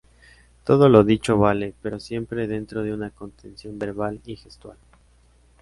Todo 0.63 0.89
lo 0.89 1.03
dicho 1.03 1.37
vale 1.37 1.75
pero 1.79 1.99
siempre 1.99 2.47
dentro 2.47 2.81
de 2.81 2.91
una 2.91 3.11
contención 3.11 3.77
verbal 3.77 4.19
y 4.25 4.35
gestual. 4.35 4.79